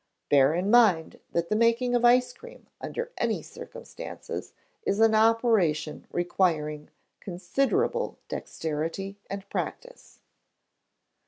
[0.31, 6.07] Bear in mind that the making of ice cream, under any circumstances, is an operation
[6.11, 6.89] requiring
[7.19, 10.21] considerable dexterity and practice.